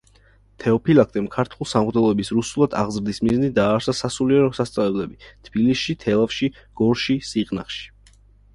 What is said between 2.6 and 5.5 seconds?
აღზრდის მიზნით დააარსა სასულიერო სასწავლებლები